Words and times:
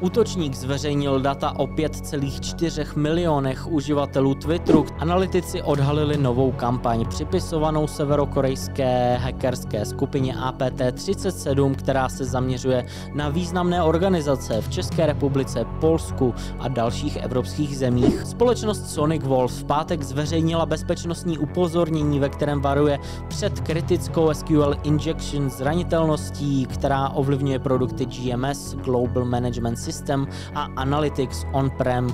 Útočník 0.00 0.54
zveřejnil 0.54 1.20
data 1.20 1.58
o 1.58 1.66
5,4 1.66 2.96
milionech 2.96 3.66
uživatelů 3.66 4.34
Twitteru. 4.34 4.86
Analytici 4.98 5.62
odhalili 5.62 6.16
novou 6.16 6.52
kampaň 6.52 7.06
připisovanou 7.06 7.86
severokorejské 7.86 9.16
hackerské 9.16 9.84
skupině 9.84 10.34
APT-37, 10.34 11.74
která 11.74 12.08
se 12.08 12.24
zaměřuje 12.24 12.86
na 13.14 13.28
významné 13.28 13.82
organizace 13.82 14.60
v 14.60 14.70
České 14.70 15.06
republice, 15.06 15.64
Polsku 15.80 16.34
a 16.58 16.68
dalších 16.68 17.16
evropských 17.16 17.78
zemích. 17.78 18.22
Společnost 18.26 18.90
Sonic 18.90 19.22
Wolf 19.24 19.52
v 19.52 19.64
pátek 19.64 20.02
zveřejnila 20.02 20.66
bezpečnostní 20.66 21.38
upozornění, 21.38 22.20
ve 22.20 22.28
kterém 22.28 22.60
varuje 22.60 22.98
před 23.28 23.60
kritickou 23.60 24.34
SQL 24.34 24.74
injection 24.82 25.50
zranitelností, 25.50 26.66
která 26.66 27.08
ovlivňuje 27.08 27.58
produkty 27.58 28.06
GMS, 28.06 28.74
Global 28.74 29.24
Management 29.24 29.87
System 29.88 30.28
a 30.54 30.68
Analytics 30.76 31.46
on-prem. 31.52 32.12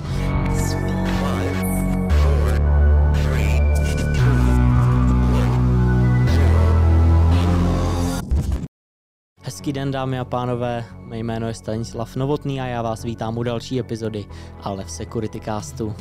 Hezký 9.41 9.73
den 9.73 9.91
dámy 9.91 10.19
a 10.19 10.25
pánové, 10.25 10.85
mé 10.99 11.19
jméno 11.19 11.47
je 11.47 11.53
Stanislav 11.53 12.15
Novotný 12.15 12.61
a 12.61 12.65
já 12.65 12.81
vás 12.81 13.03
vítám 13.03 13.37
u 13.37 13.43
další 13.43 13.79
epizody 13.79 14.25
Ale 14.63 14.83
v 14.83 14.91
Security 14.91 15.39
Castu. 15.39 15.95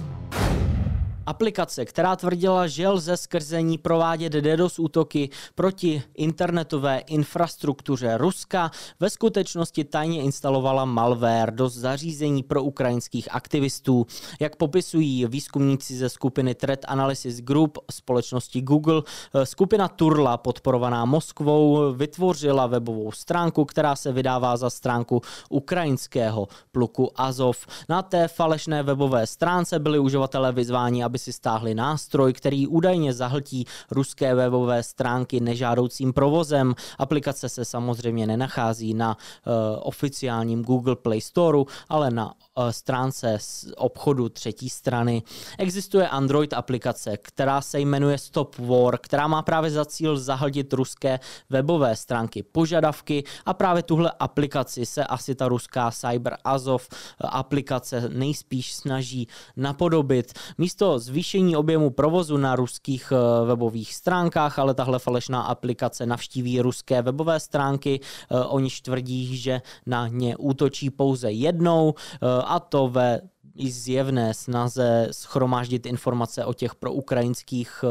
Aplikace, 1.26 1.84
která 1.84 2.16
tvrdila, 2.16 2.66
že 2.66 2.88
lze 2.88 3.16
skrze 3.16 3.62
ní 3.62 3.78
provádět 3.78 4.32
DDoS 4.32 4.78
útoky 4.78 5.30
proti 5.54 6.02
internetové 6.14 6.98
infrastruktuře 6.98 8.18
Ruska, 8.18 8.70
ve 9.00 9.10
skutečnosti 9.10 9.84
tajně 9.84 10.22
instalovala 10.22 10.84
malware 10.84 11.50
do 11.50 11.68
zařízení 11.68 12.42
pro 12.42 12.62
ukrajinských 12.62 13.34
aktivistů. 13.34 14.06
Jak 14.40 14.56
popisují 14.56 15.26
výzkumníci 15.26 15.96
ze 15.96 16.08
skupiny 16.08 16.54
Threat 16.54 16.80
Analysis 16.86 17.40
Group 17.40 17.78
společnosti 17.90 18.60
Google, 18.62 19.02
skupina 19.44 19.88
Turla, 19.88 20.36
podporovaná 20.36 21.04
Moskvou, 21.04 21.92
vytvořila 21.92 22.66
webovou 22.66 23.12
stránku, 23.12 23.64
která 23.64 23.96
se 23.96 24.12
vydává 24.12 24.56
za 24.56 24.70
stránku 24.70 25.20
ukrajinského 25.48 26.48
pluku 26.72 27.10
Azov. 27.20 27.66
Na 27.88 28.02
té 28.02 28.28
falešné 28.28 28.82
webové 28.82 29.26
stránce 29.26 29.78
byli 29.78 29.98
uživatelé 29.98 30.52
vyzváni, 30.52 31.04
aby 31.04 31.13
aby 31.14 31.18
si 31.18 31.32
stáhli 31.32 31.74
nástroj, 31.74 32.32
který 32.32 32.66
údajně 32.66 33.12
zahltí 33.12 33.66
ruské 33.90 34.34
webové 34.34 34.82
stránky 34.82 35.40
nežádoucím 35.40 36.12
provozem. 36.12 36.74
Aplikace 36.98 37.48
se 37.48 37.64
samozřejmě 37.64 38.26
nenachází 38.26 38.94
na 38.94 39.14
uh, 39.16 39.52
oficiálním 39.78 40.62
Google 40.62 40.96
Play 40.96 41.20
Store, 41.20 41.58
ale 41.88 42.10
na 42.10 42.26
uh, 42.26 42.68
stránce 42.68 43.38
z 43.40 43.66
obchodu 43.76 44.28
třetí 44.28 44.68
strany. 44.68 45.22
Existuje 45.58 46.08
Android 46.08 46.52
aplikace, 46.52 47.16
která 47.16 47.60
se 47.60 47.80
jmenuje 47.80 48.18
Stop 48.18 48.58
War, 48.58 48.98
která 48.98 49.28
má 49.28 49.42
právě 49.42 49.70
za 49.70 49.84
cíl 49.84 50.18
zahltit 50.18 50.72
ruské 50.72 51.20
webové 51.50 51.96
stránky 51.96 52.42
požadavky 52.42 53.24
a 53.46 53.54
právě 53.54 53.82
tuhle 53.82 54.12
aplikaci 54.18 54.86
se 54.86 55.04
asi 55.04 55.34
ta 55.34 55.48
ruská 55.48 55.90
Cyber 55.90 56.36
Azov 56.44 56.88
eh, 56.90 57.26
aplikace 57.30 58.08
nejspíš 58.08 58.74
snaží 58.74 59.28
napodobit. 59.56 60.32
Místo 60.58 60.98
zvýšení 61.04 61.56
objemu 61.56 61.90
provozu 61.90 62.36
na 62.36 62.56
ruských 62.56 63.12
eh, 63.12 63.16
webových 63.46 63.94
stránkách, 63.94 64.58
ale 64.58 64.74
tahle 64.74 64.98
falešná 64.98 65.42
aplikace 65.42 66.06
navštíví 66.06 66.60
ruské 66.60 67.02
webové 67.02 67.40
stránky. 67.40 68.00
Eh, 68.00 68.44
oni 68.44 68.70
tvrdí, 68.82 69.36
že 69.36 69.60
na 69.86 70.08
ně 70.08 70.36
útočí 70.36 70.90
pouze 70.90 71.30
jednou 71.32 71.94
eh, 71.94 72.18
a 72.44 72.60
to 72.60 72.88
ve 72.88 73.20
i 73.54 73.70
zjevné 73.70 74.34
snaze 74.34 75.08
schromáždit 75.10 75.86
informace 75.86 76.44
o 76.44 76.54
těch 76.54 76.74
proukrajinských 76.74 77.84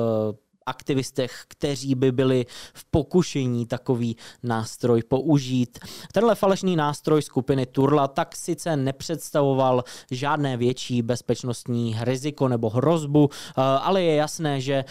aktivistech, 0.65 1.43
kteří 1.47 1.95
by 1.95 2.11
byli 2.11 2.45
v 2.73 2.85
pokušení 2.85 3.65
takový 3.65 4.17
nástroj 4.43 5.03
použít. 5.03 5.79
Tenhle 6.11 6.35
falešný 6.35 6.75
nástroj 6.75 7.21
skupiny 7.21 7.65
Turla 7.65 8.07
tak 8.07 8.35
sice 8.35 8.77
nepředstavoval 8.77 9.83
žádné 10.11 10.57
větší 10.57 11.01
bezpečnostní 11.01 11.95
riziko 12.01 12.47
nebo 12.47 12.69
hrozbu, 12.69 13.29
eh, 13.31 13.61
ale 13.61 14.01
je 14.01 14.15
jasné, 14.15 14.61
že 14.61 14.73
eh, 14.73 14.85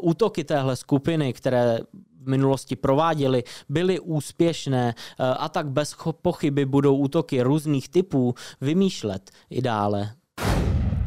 útoky 0.00 0.44
téhle 0.44 0.76
skupiny, 0.76 1.32
které 1.32 1.78
v 2.22 2.28
minulosti 2.28 2.76
prováděli, 2.76 3.44
byly 3.68 4.00
úspěšné 4.00 4.94
eh, 4.94 5.24
a 5.24 5.48
tak 5.48 5.68
bez 5.68 5.96
pochyby 6.22 6.64
budou 6.64 6.96
útoky 6.96 7.42
různých 7.42 7.88
typů 7.88 8.34
vymýšlet 8.60 9.30
i 9.50 9.62
dále 9.62 10.17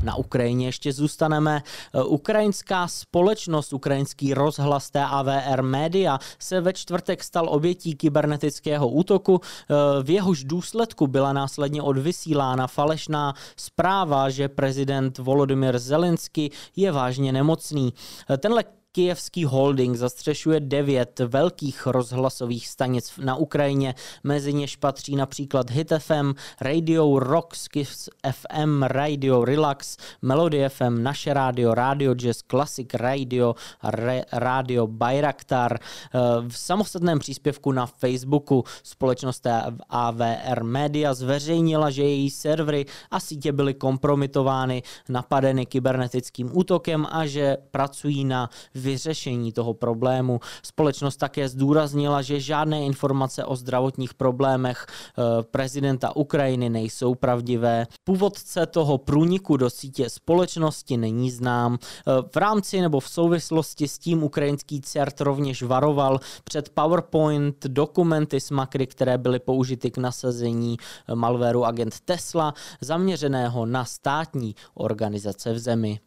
na 0.04 0.16
Ukrajině 0.16 0.66
ještě 0.66 0.94
zůstaneme. 0.94 1.64
Eh, 1.94 2.04
ukrajinská 2.04 2.88
společnost, 2.88 3.74
ukrajinský 3.74 4.34
rozhlas 4.34 4.90
TAVR 4.90 5.62
Media 5.62 6.20
se 6.40 6.62
ve 6.62 6.74
čtvrtek 6.74 7.24
stal 7.24 7.50
obětí 7.50 7.96
kybernetického 7.96 8.90
útoku. 8.90 9.42
Eh, 9.42 10.04
v 10.04 10.10
jehož 10.10 10.44
důsledku 10.44 11.08
byla 11.08 11.34
následně 11.34 11.82
odvysílána 11.82 12.68
falešná 12.68 13.34
zpráva, 13.56 14.30
že 14.30 14.50
prezident 14.50 15.18
Volodymyr 15.18 15.80
Zelensky 15.80 16.52
je 16.76 16.92
vážně 16.92 17.32
nemocný. 17.32 17.94
Eh, 18.30 18.38
tenhle 18.38 18.64
Kijevský 18.94 19.46
holding 19.46 19.96
zastřešuje 19.96 20.60
devět 20.60 21.20
velkých 21.20 21.88
rozhlasových 21.88 22.68
stanic 22.68 23.14
na 23.24 23.36
Ukrajině, 23.36 23.96
mezi 24.24 24.54
něž 24.54 24.76
patří 24.76 25.16
například 25.16 25.72
Hit 25.72 25.94
FM, 25.98 26.34
Radio 26.62 27.20
Rock, 27.20 27.56
Skiffs 27.56 28.10
FM, 28.32 28.84
Radio 28.84 29.46
Relax, 29.46 29.98
Melody 30.22 30.70
FM, 30.70 31.04
Naše 31.04 31.34
rádio, 31.34 31.74
Radio 31.74 32.14
Jazz, 32.14 32.38
Classic 32.52 32.94
Radio, 32.94 33.56
Re, 33.84 34.24
Radio 34.32 34.88
Bayraktar. 34.88 35.78
Eh, 35.80 36.20
v 36.48 36.58
samostatném 36.58 37.20
příspěvku 37.20 37.72
na 37.72 37.86
Facebooku 37.86 38.64
společnost 38.84 39.48
AVR 39.90 40.64
Media 40.64 41.14
zveřejnila, 41.14 41.90
že 41.90 42.04
její 42.04 42.30
servery 42.30 42.86
a 43.12 43.20
sítě 43.20 43.52
byly 43.52 43.74
kompromitovány, 43.74 44.84
napadeny 45.10 45.66
kybernetickým 45.66 46.58
útokem 46.58 47.08
a 47.12 47.26
že 47.26 47.58
pracují 47.72 48.26
na 48.26 48.50
vyřešení 48.82 49.52
toho 49.52 49.74
problému. 49.74 50.40
Společnost 50.64 51.18
také 51.18 51.50
zdůraznila, 51.50 52.22
že 52.22 52.40
žádné 52.40 52.86
informace 52.86 53.46
o 53.46 53.56
zdravotních 53.56 54.14
problémech 54.14 54.86
eh, 54.88 55.22
prezidenta 55.44 56.16
Ukrajiny 56.16 56.70
nejsou 56.70 57.16
pravdivé. 57.16 57.88
Původce 58.04 58.66
toho 58.66 58.98
průniku 58.98 59.58
do 59.58 59.70
sítě 59.70 60.10
společnosti 60.10 60.98
není 60.98 61.32
znám. 61.32 61.78
Eh, 61.82 62.12
v 62.34 62.36
rámci 62.36 62.82
nebo 62.82 63.00
v 63.00 63.10
souvislosti 63.10 63.88
s 63.88 64.00
tím 64.00 64.24
ukrajinský 64.24 64.82
CERT 64.82 65.22
rovněž 65.22 65.64
varoval 65.64 66.20
před 66.44 66.70
PowerPoint 66.70 67.66
dokumenty 67.68 68.40
s 68.40 68.52
makry, 68.52 68.88
které 68.88 69.18
byly 69.18 69.40
použity 69.40 69.92
k 69.92 69.98
nasazení 69.98 70.78
eh, 70.78 71.16
malwareu 71.16 71.64
agent 71.64 72.00
Tesla, 72.06 72.54
zaměřeného 72.82 73.66
na 73.66 73.86
státní 73.86 74.56
organizace 74.74 75.54
v 75.54 75.60
zemi. 75.60 76.00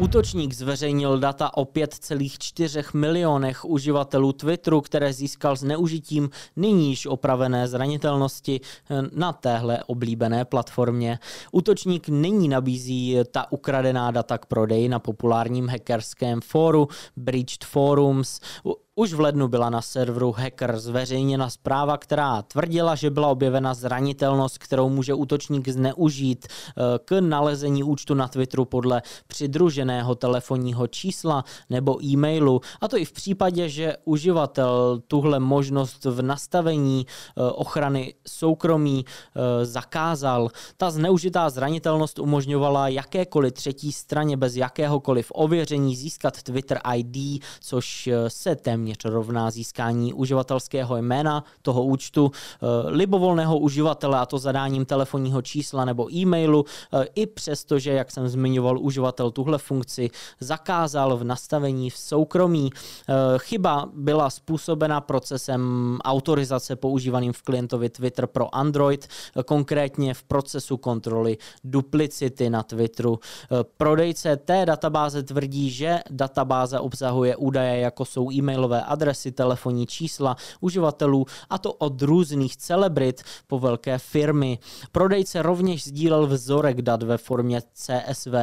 Útočník 0.00 0.52
zveřejnil 0.52 1.18
data 1.18 1.56
o 1.56 1.64
5,4 1.64 2.96
milionech 2.96 3.64
uživatelů 3.64 4.32
Twitteru, 4.32 4.80
které 4.80 5.12
získal 5.12 5.56
s 5.56 5.62
neužitím 5.62 6.30
nyní 6.56 6.90
již 6.90 7.06
opravené 7.06 7.68
zranitelnosti 7.68 8.60
eh, 8.90 9.02
na 9.12 9.32
téhle 9.32 9.84
oblíbené 9.86 10.44
platformě. 10.44 11.18
Útočník 11.52 12.08
nyní 12.08 12.48
nabízí 12.48 13.18
ta 13.30 13.52
ukradená 13.52 14.10
data 14.10 14.38
k 14.38 14.46
prodeji 14.46 14.88
na 14.88 14.98
populárním 14.98 15.68
hackerském 15.68 16.40
fóru 16.40 16.88
Breached 17.16 17.64
Forums. 17.64 18.40
Už 18.98 19.12
v 19.12 19.20
lednu 19.20 19.48
byla 19.48 19.70
na 19.70 19.82
serveru 19.82 20.32
Hacker 20.32 20.78
zveřejněna 20.78 21.50
zpráva, 21.50 21.96
která 21.96 22.42
tvrdila, 22.42 22.94
že 22.94 23.10
byla 23.10 23.28
objevena 23.28 23.74
zranitelnost, 23.74 24.58
kterou 24.58 24.88
může 24.88 25.14
útočník 25.14 25.68
zneužít 25.68 26.46
eh, 26.46 26.82
k 27.04 27.20
nalezení 27.20 27.82
účtu 27.82 28.14
na 28.14 28.28
Twitteru 28.28 28.64
podle 28.64 29.02
přidruženého 29.26 30.14
telefonního 30.14 30.86
čísla 30.86 31.44
nebo 31.70 32.04
e-mailu. 32.04 32.60
A 32.80 32.88
to 32.88 32.96
i 32.96 33.04
v 33.04 33.12
případě, 33.12 33.68
že 33.68 33.96
uživatel 34.04 35.02
tuhle 35.08 35.38
možnost 35.40 36.04
v 36.04 36.22
nastavení 36.22 37.06
eh, 37.06 37.42
ochrany 37.42 38.14
soukromí 38.26 39.04
eh, 39.04 39.64
zakázal. 39.64 40.50
Ta 40.76 40.90
zneužitá 40.90 41.50
zranitelnost 41.50 42.18
umožňovala 42.18 42.88
jakékoliv 42.88 43.52
třetí 43.52 43.92
straně 43.92 44.36
bez 44.36 44.56
jakéhokoliv 44.56 45.32
ověření 45.34 45.96
získat 45.96 46.42
Twitter 46.42 46.80
ID, 46.96 47.44
což 47.60 48.08
se 48.28 48.56
téměř 48.56 48.87
téměř 48.88 49.14
rovná 49.14 49.50
získání 49.50 50.14
uživatelského 50.14 50.96
jména 50.96 51.44
toho 51.62 51.84
účtu 51.84 52.30
libovolného 52.86 53.58
uživatele, 53.58 54.18
a 54.18 54.26
to 54.26 54.38
zadáním 54.38 54.84
telefonního 54.84 55.42
čísla 55.42 55.84
nebo 55.84 56.14
e-mailu, 56.14 56.64
i 57.14 57.26
přesto, 57.26 57.78
že, 57.78 57.92
jak 57.92 58.10
jsem 58.10 58.28
zmiňoval, 58.28 58.78
uživatel 58.78 59.30
tuhle 59.30 59.58
funkci 59.58 60.10
zakázal 60.40 61.16
v 61.16 61.24
nastavení 61.24 61.90
v 61.90 61.96
soukromí. 61.96 62.70
Chyba 63.38 63.88
byla 63.94 64.30
způsobena 64.30 65.00
procesem 65.00 65.62
autorizace 66.04 66.76
používaným 66.76 67.32
v 67.32 67.42
klientovi 67.42 67.90
Twitter 67.90 68.26
pro 68.26 68.54
Android, 68.54 69.08
konkrétně 69.46 70.14
v 70.14 70.22
procesu 70.22 70.76
kontroly 70.76 71.38
duplicity 71.64 72.50
na 72.50 72.62
Twitteru. 72.62 73.18
Prodejce 73.76 74.36
té 74.36 74.66
databáze 74.66 75.22
tvrdí, 75.22 75.70
že 75.70 75.98
databáze 76.10 76.80
obsahuje 76.80 77.36
údaje, 77.36 77.80
jako 77.80 78.04
jsou 78.04 78.32
e-mailové 78.32 78.77
adresy, 78.82 79.32
telefonní 79.32 79.86
čísla 79.86 80.36
uživatelů, 80.60 81.26
a 81.50 81.58
to 81.58 81.72
od 81.72 82.02
různých 82.02 82.56
celebrit 82.56 83.22
po 83.46 83.58
velké 83.58 83.98
firmy. 83.98 84.58
Prodejce 84.92 85.42
rovněž 85.42 85.84
sdílel 85.84 86.26
vzorek 86.26 86.82
dat 86.82 87.02
ve 87.02 87.18
formě 87.18 87.62
CSV 87.72 88.34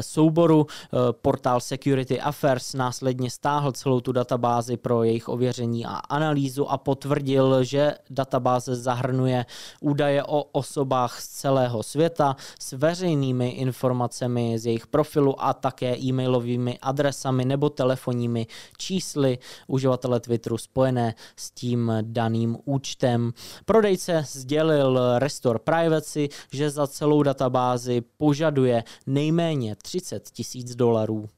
souboru. 0.00 0.66
Portál 1.12 1.60
Security 1.60 2.20
Affairs 2.20 2.74
následně 2.74 3.30
stáhl 3.30 3.72
celou 3.72 4.00
tu 4.00 4.12
databázi 4.12 4.76
pro 4.76 5.02
jejich 5.02 5.28
ověření 5.28 5.86
a 5.86 5.94
analýzu 5.94 6.70
a 6.70 6.78
potvrdil, 6.78 7.64
že 7.64 7.94
databáze 8.10 8.76
zahrnuje 8.76 9.46
údaje 9.80 10.24
o 10.24 10.42
osobách 10.42 11.20
z 11.20 11.28
celého 11.28 11.82
světa 11.82 12.36
s 12.60 12.72
veřejnými 12.72 13.48
informacemi 13.48 14.58
z 14.58 14.66
jejich 14.66 14.86
profilu 14.86 15.44
a 15.44 15.54
také 15.54 15.98
e-mailovými 15.98 16.78
adresami 16.82 17.44
nebo 17.44 17.70
telefonními 17.70 18.46
čísly 18.76 19.38
uživatele 19.70 20.20
Twitteru 20.20 20.58
spojené 20.58 21.14
s 21.36 21.50
tím 21.50 21.92
daným 22.02 22.56
účtem. 22.64 23.32
Prodejce 23.64 24.24
sdělil 24.28 25.18
Restore 25.18 25.58
Privacy, 25.58 26.28
že 26.52 26.70
za 26.70 26.86
celou 26.86 27.22
databázi 27.22 28.02
požaduje 28.16 28.84
nejméně 29.06 29.76
30 29.76 30.30
tisíc 30.30 30.74
dolarů. 30.74 31.28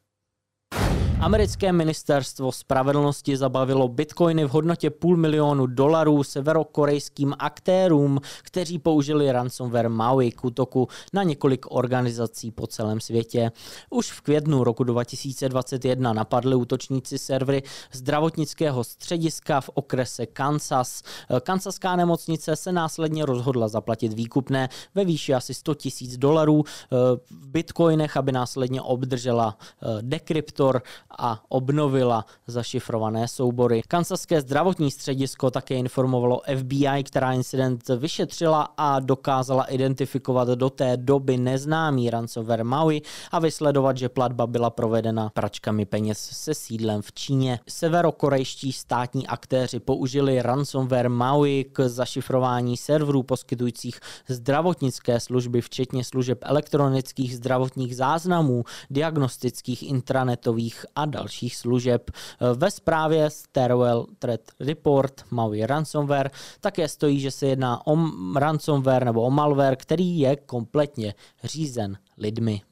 Americké 1.23 1.73
ministerstvo 1.73 2.53
spravedlnosti 2.53 3.37
zabavilo 3.37 3.89
bitcoiny 3.89 4.45
v 4.45 4.49
hodnotě 4.49 4.91
půl 4.91 5.17
milionu 5.17 5.67
dolarů 5.67 6.23
severokorejským 6.23 7.35
aktérům, 7.39 8.21
kteří 8.43 8.79
použili 8.79 9.33
ransomware 9.33 9.89
Maui 9.89 10.31
k 10.31 10.45
útoku 10.45 10.89
na 11.13 11.23
několik 11.23 11.67
organizací 11.69 12.51
po 12.51 12.67
celém 12.67 13.01
světě. 13.01 13.53
Už 13.91 14.13
v 14.13 14.21
květnu 14.21 14.65
roku 14.65 14.85
2021 14.85 16.13
napadli 16.13 16.55
útočníci 16.55 17.19
servery 17.19 17.63
zdravotnického 17.93 18.85
střediska 18.85 19.61
v 19.61 19.71
okrese 19.75 20.27
Kansas. 20.27 21.03
Kansaská 21.43 21.97
nemocnice 21.97 22.57
se 22.57 22.73
následně 22.73 23.27
rozhodla 23.27 23.69
zaplatit 23.69 24.13
výkupné 24.13 24.69
ve 24.95 25.05
výši 25.05 25.35
asi 25.35 25.55
100 25.55 25.75
tisíc 25.75 26.17
dolarů 26.17 26.65
eh, 26.67 26.97
v 27.31 27.49
bitcoinech, 27.49 28.17
aby 28.17 28.33
následně 28.33 28.83
obdržela 28.83 29.59
eh, 29.61 29.87
dekryptor 30.01 30.83
a 31.19 31.41
obnovila 31.49 32.25
zašifrované 32.47 33.29
soubory. 33.29 33.83
Kansaské 33.89 34.41
zdravotní 34.41 34.91
středisko 34.91 35.51
také 35.51 35.75
informovalo 35.75 36.41
FBI, 36.59 37.05
která 37.05 37.33
incident 37.33 37.89
vyšetřila 37.89 38.69
a 38.77 39.01
dokázala 39.01 39.65
identifikovat 39.65 40.49
do 40.49 40.71
té 40.71 40.97
doby 40.97 41.37
neznámý 41.37 42.11
ransomware 42.11 42.65
Maui 42.65 43.03
a 43.31 43.39
vysledovat, 43.39 43.97
že 43.97 44.09
platba 44.09 44.47
byla 44.47 44.71
provedena 44.71 45.31
pračkami 45.35 45.85
peněz 45.85 46.19
se 46.33 46.55
sídlem 46.55 47.03
v 47.03 47.13
Číně. 47.13 47.61
Severokorejští 47.69 48.73
státní 48.73 49.27
aktéři 49.27 49.81
použili 49.81 50.43
ransomware 50.43 51.09
Maui 51.09 51.65
k 51.73 51.89
zašifrování 51.89 52.77
serverů 52.77 53.23
poskytujících 53.23 54.01
zdravotnické 54.29 55.21
služby, 55.21 55.61
včetně 55.61 56.05
služeb 56.05 56.39
elektronických 56.43 57.37
zdravotních 57.37 57.97
záznamů, 57.97 58.65
diagnostických 58.91 59.83
intranetových 59.83 60.87
a 60.97 61.02
dalších 61.07 61.57
služeb. 61.57 62.11
Ve 62.55 62.71
zprávě 62.71 63.31
Stairwell 63.31 64.07
Threat 64.19 64.41
Report 64.61 65.25
Maui 65.31 65.67
Ransomware 65.67 66.31
také 66.61 66.89
stojí, 66.89 67.21
že 67.21 67.31
se 67.31 67.47
jedná 67.47 67.87
o 67.87 67.97
ransomware 68.39 69.05
nebo 69.05 69.23
o 69.23 69.31
malware, 69.31 69.77
který 69.77 70.19
je 70.19 70.37
kompletně 70.37 71.15
řízen 71.45 71.99
lidmi. 72.19 72.63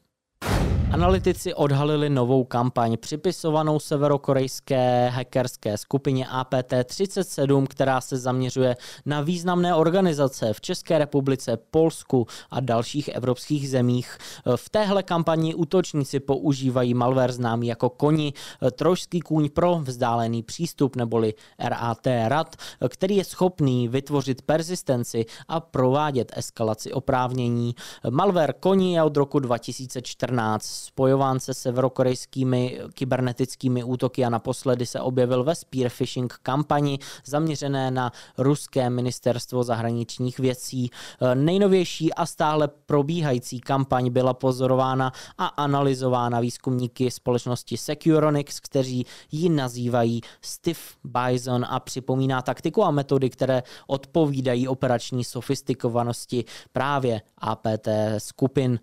Analytici 0.93 1.55
odhalili 1.55 2.11
novou 2.11 2.45
kampaň 2.45 2.97
připisovanou 2.97 3.81
severokorejské 3.81 5.09
hackerské 5.09 5.79
skupině 5.79 6.27
APT-37, 6.27 7.67
která 7.67 8.01
se 8.01 8.19
zaměřuje 8.19 8.77
na 9.07 9.21
významné 9.21 9.75
organizace 9.75 10.53
v 10.53 10.61
České 10.61 10.99
republice, 10.99 11.57
Polsku 11.71 12.27
a 12.51 12.61
dalších 12.61 13.09
evropských 13.09 13.71
zemích. 13.71 14.19
V 14.57 14.71
téhle 14.71 15.03
kampani 15.03 15.55
útočníci 15.55 16.21
používají 16.21 16.95
malware 16.95 17.33
známý 17.33 17.67
jako 17.67 17.89
koni, 17.91 18.33
trošský 18.73 19.21
kůň 19.21 19.49
pro 19.49 19.79
vzdálený 19.83 20.43
přístup 20.43 20.97
neboli 20.97 21.35
RAT 21.59 22.07
RAT, 22.07 22.57
který 22.89 23.17
je 23.17 23.25
schopný 23.25 23.89
vytvořit 23.89 24.43
persistenci 24.43 25.27
a 25.49 25.61
provádět 25.61 26.33
eskalaci 26.37 26.93
oprávnění. 26.93 27.75
Malware 28.11 28.53
koni 28.53 28.95
je 28.95 29.03
od 29.03 29.17
roku 29.17 29.39
2014 29.39 30.80
spojován 30.85 31.41
se 31.41 31.55
severokorejskými 31.55 32.81
kybernetickými 32.95 33.85
útoky 33.85 34.25
a 34.25 34.31
naposledy 34.31 34.87
se 34.87 35.01
objevil 35.01 35.45
ve 35.45 35.55
spear 35.55 35.91
phishing 35.99 36.35
kampani 36.43 36.99
zaměřené 37.25 37.91
na 37.91 38.13
ruské 38.39 38.91
ministerstvo 38.91 39.63
zahraničních 39.65 40.39
věcí. 40.39 40.91
Nejnovější 41.35 42.15
a 42.15 42.27
stále 42.27 42.69
probíhající 42.69 43.61
kampaň 43.61 44.11
byla 44.11 44.35
pozorována 44.35 45.13
a 45.39 45.47
analyzována 45.47 46.41
výzkumníky 46.41 47.11
společnosti 47.11 47.77
Securonix, 47.77 48.61
kteří 48.61 49.07
ji 49.33 49.49
nazývají 49.49 50.21
Stiff 50.43 50.97
Bison 51.05 51.67
a 51.69 51.81
připomíná 51.81 52.43
taktiku 52.43 52.85
a 52.85 52.91
metody, 52.91 53.31
které 53.31 53.63
odpovídají 53.87 54.69
operační 54.69 55.25
sofistikovanosti 55.25 56.45
právě 56.73 57.23
APT 57.39 57.89
skupin. 58.19 58.81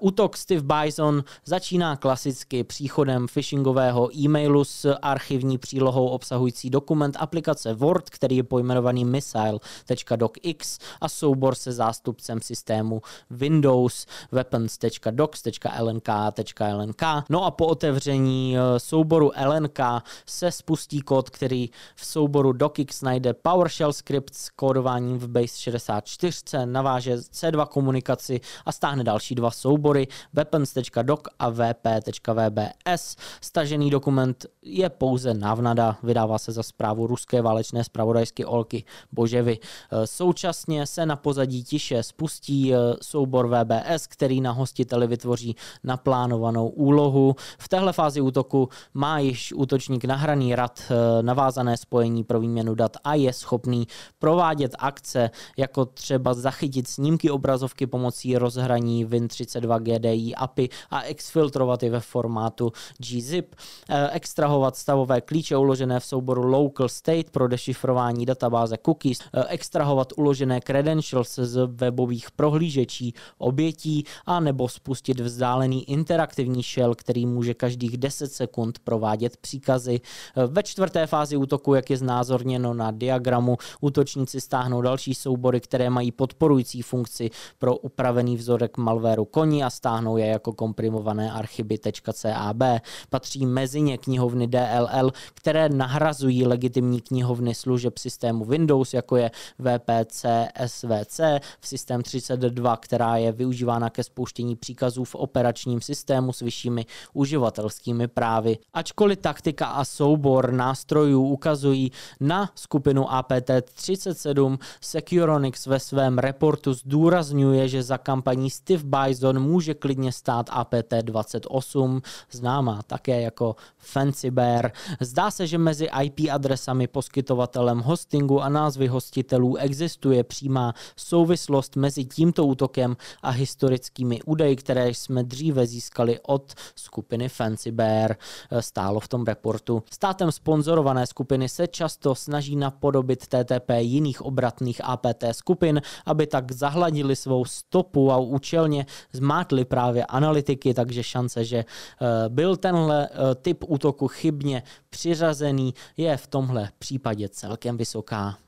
Útok 0.00 0.36
Stiff 0.36 0.64
Bison 0.64 1.24
začíná 1.44 1.96
klasicky 1.96 2.64
příchodem 2.64 3.28
phishingového 3.28 4.16
e-mailu 4.16 4.64
s 4.64 4.94
archivní 5.02 5.58
přílohou 5.58 6.08
obsahující 6.08 6.70
dokument 6.70 7.16
aplikace 7.20 7.74
Word, 7.74 8.10
který 8.10 8.36
je 8.36 8.42
pojmenovaný 8.42 9.04
missile.docx 9.04 10.78
a 11.00 11.08
soubor 11.08 11.54
se 11.54 11.72
zástupcem 11.72 12.40
systému 12.40 13.02
Windows 13.30 14.06
weapons.docs.lnk.lnk. 14.32 17.02
No 17.28 17.44
a 17.44 17.50
po 17.50 17.66
otevření 17.66 18.56
eh, 18.56 18.60
souboru 18.80 19.30
LNK 19.46 19.78
se 20.26 20.52
spustí 20.52 21.00
kód, 21.00 21.30
který 21.30 21.70
v 21.94 22.06
souboru 22.06 22.52
docx 22.52 23.02
najde 23.02 23.34
PowerShell 23.34 23.92
script 23.92 24.34
s 24.34 24.50
kódováním 24.50 25.18
v 25.18 25.28
base 25.28 25.58
64, 25.58 26.36
naváže 26.64 27.16
C2 27.16 27.66
komunikaci 27.66 28.40
a 28.66 28.72
stáhne 28.72 29.04
další 29.04 29.34
dva 29.34 29.50
soubory 29.50 30.06
weapons.doc 30.32 31.21
a 31.38 31.50
vp.vbs. 31.50 33.16
Stažený 33.40 33.90
dokument 33.90 34.46
je 34.62 34.90
pouze 34.90 35.34
návnada, 35.34 35.96
vydává 36.02 36.38
se 36.38 36.52
za 36.52 36.62
zprávu 36.62 37.06
ruské 37.06 37.42
válečné 37.42 37.84
zpravodajské 37.84 38.46
Olky 38.46 38.84
Boževy. 39.12 39.58
Současně 40.04 40.86
se 40.86 41.06
na 41.06 41.16
pozadí 41.16 41.64
tiše 41.64 42.02
spustí 42.02 42.74
eh, 42.74 42.78
soubor 43.02 43.48
VBS, 43.48 44.06
který 44.06 44.40
na 44.40 44.52
hostiteli 44.52 45.06
vytvoří 45.06 45.56
naplánovanou 45.84 46.68
úlohu. 46.68 47.36
V 47.58 47.68
téhle 47.68 47.92
fázi 47.92 48.20
útoku 48.20 48.68
má 48.94 49.18
již 49.18 49.52
útočník 49.52 50.04
nahraný 50.04 50.54
rad 50.54 50.82
eh, 50.90 51.22
navázané 51.22 51.76
spojení 51.76 52.24
pro 52.24 52.40
výměnu 52.40 52.74
dat 52.74 52.96
a 53.04 53.14
je 53.14 53.32
schopný 53.32 53.86
provádět 54.18 54.74
akce, 54.78 55.30
jako 55.56 55.84
třeba 55.84 56.34
zachytit 56.34 56.88
snímky 56.88 57.30
obrazovky 57.30 57.86
pomocí 57.86 58.36
rozhraní 58.36 59.06
Win32 59.06 59.80
GDI 59.80 60.34
API 60.34 60.68
a 60.90 61.02
exfiltrovat 61.12 61.82
je 61.82 61.90
ve 61.90 62.00
formátu 62.00 62.72
gzip, 62.98 63.54
eh, 63.88 64.10
extrahovat 64.12 64.76
stavové 64.76 65.20
klíče 65.20 65.56
uložené 65.56 66.00
v 66.00 66.04
souboru 66.04 66.42
local 66.42 66.88
state 66.88 67.30
pro 67.30 67.48
dešifrování 67.48 68.26
databáze 68.26 68.76
cookies, 68.84 69.18
eh, 69.20 69.44
extrahovat 69.48 70.12
uložené 70.16 70.60
credentials 70.60 71.38
z 71.38 71.66
webových 71.66 72.30
prohlížečí 72.30 73.14
obětí 73.38 74.04
a 74.26 74.40
nebo 74.40 74.68
spustit 74.68 75.20
vzdálený 75.20 75.90
interaktivní 75.90 76.62
shell, 76.62 76.94
který 76.94 77.26
může 77.26 77.54
každých 77.54 77.96
10 77.96 78.32
sekund 78.32 78.78
provádět 78.78 79.36
příkazy. 79.36 80.00
Eh, 80.00 80.46
ve 80.46 80.62
čtvrté 80.62 81.06
fázi 81.06 81.36
útoku, 81.36 81.74
jak 81.74 81.90
je 81.90 81.96
znázorněno 81.96 82.74
na 82.74 82.90
diagramu, 82.90 83.56
útočníci 83.80 84.40
stáhnou 84.40 84.82
další 84.82 85.14
soubory, 85.14 85.60
které 85.60 85.90
mají 85.90 86.12
podporující 86.12 86.82
funkci 86.82 87.30
pro 87.58 87.76
upravený 87.76 88.36
vzorek 88.36 88.76
malwareu 88.78 89.24
koní 89.24 89.64
a 89.64 89.70
stáhnou 89.70 90.16
je 90.16 90.26
jako 90.26 90.52
komprimovaný 90.52 91.01
kontrolované 91.02 91.32
archiby.cab. 91.32 92.82
Patří 93.10 93.46
mezi 93.46 93.80
ně 93.80 93.98
knihovny 93.98 94.46
DLL, 94.46 95.10
které 95.34 95.68
nahrazují 95.68 96.46
legitimní 96.46 97.00
knihovny 97.00 97.54
služeb 97.54 97.98
systému 97.98 98.44
Windows, 98.44 98.94
jako 98.94 99.16
je 99.16 99.30
VPC 99.58 100.26
SVC 100.66 101.20
v 101.60 101.68
systém 101.68 102.02
32, 102.02 102.76
která 102.76 103.16
je 103.16 103.32
využívána 103.32 103.90
ke 103.90 104.04
spouštění 104.04 104.56
příkazů 104.56 105.04
v 105.04 105.14
operačním 105.14 105.80
systému 105.80 106.32
s 106.32 106.40
vyššími 106.40 106.86
uživatelskými 107.12 108.08
právy. 108.08 108.58
Ačkoliv 108.74 109.18
taktika 109.18 109.66
a 109.66 109.84
soubor 109.84 110.52
nástrojů 110.52 111.22
ukazují 111.22 111.92
na 112.20 112.50
skupinu 112.54 113.04
APT37, 113.04 114.58
Securonix 114.80 115.66
ve 115.66 115.80
svém 115.80 116.18
reportu 116.18 116.74
zdůrazňuje, 116.74 117.68
že 117.68 117.82
za 117.82 117.98
kampaní 117.98 118.50
Steve 118.50 118.82
Bison 118.84 119.38
může 119.38 119.74
klidně 119.74 120.12
stát 120.12 120.50
APT28, 120.82 122.02
známá 122.30 122.82
také 122.82 123.20
jako 123.20 123.56
Fancy 123.78 124.30
Bear. 124.30 124.72
Zdá 125.00 125.30
se, 125.30 125.46
že 125.46 125.58
mezi 125.58 125.88
IP 126.02 126.20
adresami 126.32 126.86
poskytovatelem 126.86 127.80
hostingu 127.80 128.42
a 128.42 128.48
názvy 128.48 128.86
hostitelů 128.88 129.56
existuje 129.56 130.24
přímá 130.24 130.74
souvislost 130.96 131.76
mezi 131.76 132.04
tímto 132.04 132.46
útokem 132.46 132.96
a 133.22 133.30
historickými 133.30 134.22
údaji, 134.22 134.56
které 134.56 134.88
jsme 134.88 135.24
dříve 135.24 135.66
získali 135.66 136.20
od 136.22 136.54
skupiny 136.74 137.28
Fancy 137.28 137.70
Bear. 137.70 138.16
Stálo 138.60 139.00
v 139.00 139.08
tom 139.08 139.24
reportu. 139.24 139.82
Státem 139.92 140.32
sponzorované 140.32 141.06
skupiny 141.06 141.48
se 141.48 141.66
často 141.66 142.14
snaží 142.14 142.56
napodobit 142.56 143.26
TTP 143.26 143.70
jiných 143.78 144.22
obratných 144.22 144.80
APT 144.84 145.24
skupin, 145.32 145.82
aby 146.06 146.26
tak 146.26 146.52
zahladili 146.52 147.16
svou 147.16 147.44
stopu 147.44 148.12
a 148.12 148.16
účelně 148.16 148.86
zmátli 149.12 149.64
právě 149.64 150.06
analytiky, 150.06 150.71
takže 150.74 151.02
šance, 151.02 151.44
že 151.44 151.56
eh, 151.56 152.28
byl 152.28 152.56
tenhle 152.56 153.08
eh, 153.08 153.34
typ 153.34 153.64
útoku 153.66 154.08
chybně 154.08 154.62
přiřazený, 154.90 155.74
je 155.96 156.16
v 156.16 156.26
tomhle 156.26 156.68
případě 156.78 157.28
celkem 157.28 157.76
vysoká. 157.76 158.38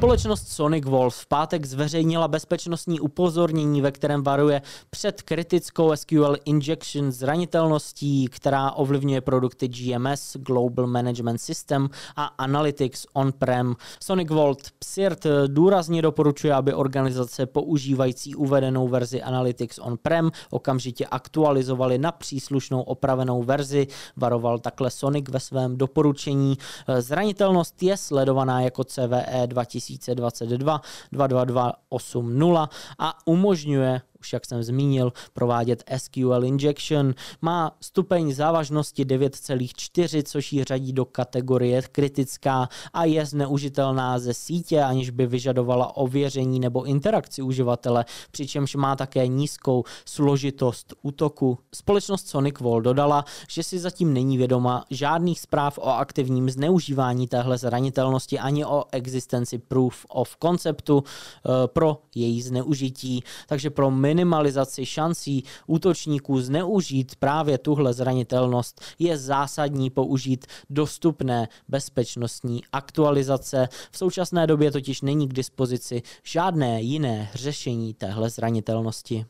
Společnost 0.00 0.48
Sonic 0.48 0.84
Wolf 0.84 1.16
v 1.16 1.26
pátek 1.26 1.66
zveřejnila 1.66 2.28
bezpečnostní 2.28 3.00
upozornění, 3.00 3.80
ve 3.80 3.92
kterém 3.92 4.22
varuje 4.22 4.62
před 4.90 5.22
kritickou 5.22 5.96
SQL 5.96 6.36
injection 6.44 7.12
zranitelností, 7.12 8.28
která 8.28 8.70
ovlivňuje 8.70 9.20
produkty 9.20 9.68
GMS, 9.68 10.36
Global 10.36 10.86
Management 10.86 11.38
System 11.38 11.90
a 12.16 12.24
Analytics 12.24 13.06
on-prem. 13.12 13.74
Sonic 14.02 14.30
Vault 14.30 14.70
PSIRT 14.78 15.26
důrazně 15.46 16.02
doporučuje, 16.02 16.54
aby 16.54 16.74
organizace 16.74 17.46
používající 17.46 18.34
uvedenou 18.34 18.88
verzi 18.88 19.22
Analytics 19.22 19.78
on-prem 19.78 20.30
okamžitě 20.50 21.06
aktualizovali 21.06 21.98
na 21.98 22.12
příslušnou 22.12 22.82
opravenou 22.82 23.42
verzi. 23.42 23.86
Varoval 24.16 24.58
takhle 24.58 24.90
Sonic 24.90 25.28
ve 25.28 25.40
svém 25.40 25.76
doporučení. 25.76 26.58
Zranitelnost 26.98 27.82
je 27.82 27.96
sledovaná 27.96 28.60
jako 28.60 28.84
CVE 28.84 29.46
2000 29.46 29.89
2022 29.98 30.80
22280 31.12 32.68
a 32.98 33.08
umožňuje 33.26 34.09
už 34.20 34.32
jak 34.32 34.46
jsem 34.46 34.62
zmínil, 34.62 35.12
provádět 35.32 35.84
SQL 35.96 36.44
injection. 36.44 37.14
Má 37.42 37.76
stupeň 37.80 38.32
závažnosti 38.32 39.04
9,4, 39.04 40.22
což 40.22 40.52
ji 40.52 40.64
řadí 40.64 40.92
do 40.92 41.04
kategorie 41.04 41.82
kritická 41.82 42.68
a 42.92 43.04
je 43.04 43.26
zneužitelná 43.26 44.18
ze 44.18 44.34
sítě, 44.34 44.82
aniž 44.82 45.10
by 45.10 45.26
vyžadovala 45.26 45.96
ověření 45.96 46.60
nebo 46.60 46.84
interakci 46.84 47.42
uživatele, 47.42 48.04
přičemž 48.30 48.74
má 48.74 48.96
také 48.96 49.26
nízkou 49.26 49.84
složitost 50.04 50.94
útoku. 51.02 51.58
Společnost 51.74 52.28
Sonic 52.28 52.60
Wall 52.60 52.80
dodala, 52.80 53.24
že 53.48 53.62
si 53.62 53.78
zatím 53.78 54.14
není 54.14 54.38
vědoma 54.38 54.84
žádných 54.90 55.40
zpráv 55.40 55.78
o 55.78 55.88
aktivním 55.88 56.50
zneužívání 56.50 57.28
téhle 57.28 57.58
zranitelnosti 57.58 58.38
ani 58.38 58.64
o 58.64 58.84
existenci 58.92 59.58
proof 59.58 60.06
of 60.08 60.36
conceptu 60.42 61.04
eh, 61.04 61.50
pro 61.66 62.02
její 62.14 62.42
zneužití. 62.42 63.24
Takže 63.46 63.70
pro 63.70 63.90
minimalizaci 64.10 64.86
šancí 64.86 65.44
útočníků 65.66 66.40
zneužít 66.40 67.16
právě 67.18 67.58
tuhle 67.58 67.92
zranitelnost 67.92 68.80
je 68.98 69.18
zásadní 69.18 69.90
použít 69.90 70.46
dostupné 70.70 71.48
bezpečnostní 71.68 72.62
aktualizace. 72.72 73.68
V 73.90 73.98
současné 73.98 74.46
době 74.46 74.70
totiž 74.70 75.02
není 75.02 75.28
k 75.28 75.32
dispozici 75.32 76.02
žádné 76.24 76.82
jiné 76.82 77.30
řešení 77.34 77.94
téhle 77.94 78.30
zranitelnosti. 78.30 79.26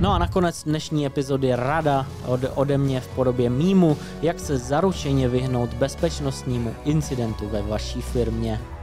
No 0.00 0.12
a 0.12 0.18
nakonec 0.18 0.64
dnešní 0.64 1.06
epizody 1.06 1.54
rada 1.54 2.06
od, 2.26 2.40
ode 2.54 2.78
mě 2.78 3.00
v 3.00 3.08
podobě 3.08 3.50
mýmu, 3.50 3.96
jak 4.22 4.40
se 4.40 4.58
zaručeně 4.58 5.28
vyhnout 5.28 5.74
bezpečnostnímu 5.74 6.74
incidentu 6.84 7.48
ve 7.48 7.62
vaší 7.62 8.00
firmě. 8.00 8.77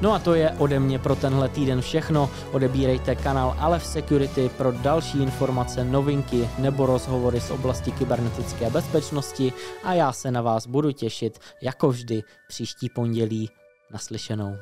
No 0.00 0.12
a 0.12 0.18
to 0.18 0.34
je 0.34 0.50
ode 0.50 0.80
mě 0.80 0.98
pro 0.98 1.16
tenhle 1.16 1.48
týden 1.48 1.80
všechno. 1.80 2.30
Odebírejte 2.52 3.14
kanál 3.14 3.56
Alef 3.58 3.86
Security 3.86 4.48
pro 4.56 4.72
další 4.72 5.22
informace, 5.22 5.84
novinky 5.84 6.48
nebo 6.58 6.86
rozhovory 6.86 7.40
z 7.40 7.50
oblasti 7.50 7.92
kybernetické 7.92 8.70
bezpečnosti 8.70 9.52
a 9.84 9.94
já 9.94 10.12
se 10.12 10.30
na 10.30 10.42
vás 10.42 10.66
budu 10.66 10.92
těšit 10.92 11.38
jako 11.62 11.88
vždy 11.88 12.22
příští 12.48 12.88
pondělí 12.88 13.50
naslyšenou. 13.90 14.56